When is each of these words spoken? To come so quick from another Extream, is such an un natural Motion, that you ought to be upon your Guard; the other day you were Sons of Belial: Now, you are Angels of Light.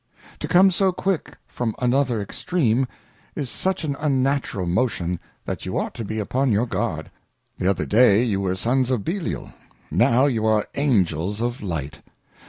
To 0.39 0.47
come 0.47 0.71
so 0.71 0.91
quick 0.91 1.37
from 1.47 1.75
another 1.77 2.21
Extream, 2.21 2.87
is 3.35 3.51
such 3.51 3.83
an 3.83 3.95
un 3.97 4.23
natural 4.23 4.65
Motion, 4.65 5.19
that 5.45 5.63
you 5.63 5.77
ought 5.77 5.93
to 5.93 6.03
be 6.03 6.17
upon 6.17 6.51
your 6.51 6.65
Guard; 6.65 7.11
the 7.59 7.69
other 7.69 7.85
day 7.85 8.23
you 8.23 8.41
were 8.41 8.55
Sons 8.55 8.89
of 8.89 9.05
Belial: 9.05 9.53
Now, 9.91 10.25
you 10.25 10.43
are 10.47 10.65
Angels 10.73 11.39
of 11.39 11.61
Light. 11.61 12.01